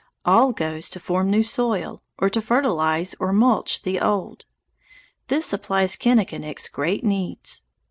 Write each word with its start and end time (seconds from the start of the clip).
All 0.25 0.51
goes 0.51 0.89
to 0.89 0.99
form 0.99 1.29
new 1.29 1.43
soil, 1.43 2.01
or 2.17 2.27
to 2.31 2.41
fertilize 2.41 3.13
or 3.19 3.31
mulch 3.31 3.83
the 3.83 3.99
old. 3.99 4.45
This 5.27 5.45
supplies 5.45 5.95
Kinnikinick's 5.95 6.69
great 6.69 7.03
needs. 7.03 7.65